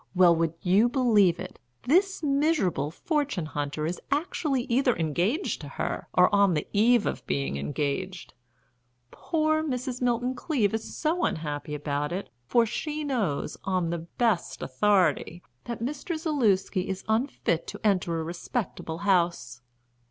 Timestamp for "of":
7.05-7.23